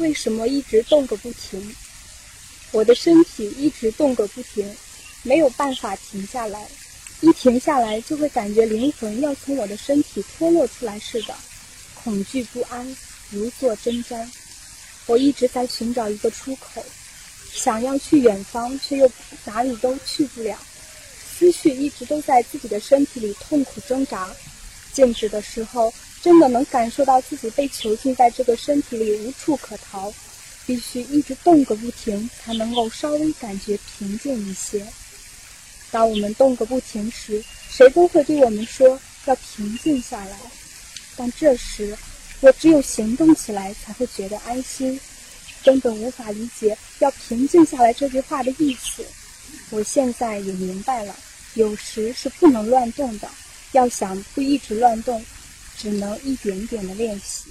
[0.00, 1.76] 为什么一直动个不停？
[2.72, 4.74] 我的身体一直动个不停，
[5.22, 6.66] 没有办法停下来。
[7.20, 11.34] 一停下来，就会感觉灵魂要从我的身体脱落出来似的，
[11.94, 12.96] 恐惧不安，
[13.28, 14.26] 如坐针毡。
[15.04, 16.82] 我一直在寻找一个出口，
[17.52, 19.12] 想要去远方，却又
[19.44, 20.56] 哪里都去不了。
[21.38, 24.30] 思绪一直都在自己的身体里痛苦挣扎。
[24.94, 25.92] 静止的时候，
[26.22, 30.12] 真的能感受到自己被囚禁在这个身体里，无处可逃。
[30.66, 34.86] 必须一直动个不停，才能够稍微感觉平静一些。
[35.90, 40.38] 当我们动个不停时，谁都会对我们说要平静下来。
[41.16, 41.96] 但这时，
[42.40, 45.00] 我只有行动起来才会觉得安心，
[45.64, 49.04] 根本无法理解“要平静下来”这句话的意思。
[49.70, 51.16] 我现在也明白了，
[51.54, 53.28] 有时是不能乱动的，
[53.72, 55.24] 要想不一直乱动，
[55.80, 57.48] 只能一点点的练习。